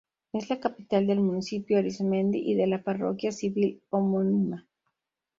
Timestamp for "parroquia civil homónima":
2.81-4.65